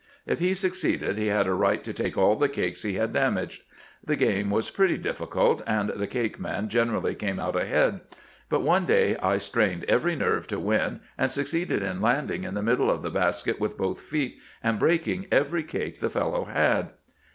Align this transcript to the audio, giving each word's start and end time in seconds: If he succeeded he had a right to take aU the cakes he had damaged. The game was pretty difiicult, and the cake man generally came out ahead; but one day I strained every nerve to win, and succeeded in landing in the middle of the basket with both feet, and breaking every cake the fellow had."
If 0.25 0.39
he 0.39 0.55
succeeded 0.55 1.19
he 1.19 1.27
had 1.27 1.45
a 1.45 1.53
right 1.53 1.83
to 1.83 1.93
take 1.93 2.17
aU 2.17 2.33
the 2.33 2.49
cakes 2.49 2.81
he 2.81 2.95
had 2.95 3.13
damaged. 3.13 3.61
The 4.03 4.15
game 4.15 4.49
was 4.49 4.71
pretty 4.71 4.97
difiicult, 4.97 5.61
and 5.67 5.89
the 5.91 6.07
cake 6.07 6.39
man 6.39 6.69
generally 6.69 7.13
came 7.13 7.39
out 7.39 7.55
ahead; 7.55 8.01
but 8.49 8.63
one 8.63 8.87
day 8.87 9.15
I 9.17 9.37
strained 9.37 9.83
every 9.83 10.15
nerve 10.15 10.47
to 10.47 10.59
win, 10.59 11.01
and 11.19 11.31
succeeded 11.31 11.83
in 11.83 12.01
landing 12.01 12.45
in 12.45 12.55
the 12.55 12.63
middle 12.63 12.89
of 12.89 13.03
the 13.03 13.11
basket 13.11 13.59
with 13.59 13.77
both 13.77 14.01
feet, 14.01 14.39
and 14.63 14.79
breaking 14.79 15.27
every 15.31 15.61
cake 15.63 15.99
the 15.99 16.09
fellow 16.09 16.45
had." 16.45 16.93